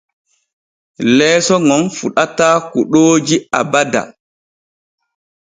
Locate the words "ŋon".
1.67-1.83